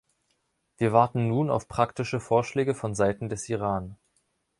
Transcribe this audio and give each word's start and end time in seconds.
Wir 0.77 0.93
warten 0.93 1.27
nun 1.27 1.51
auf 1.51 1.67
praktische 1.67 2.19
Vorschläge 2.19 2.73
von 2.73 2.95
Seiten 2.95 3.29
des 3.29 3.47
Iran. 3.49 3.97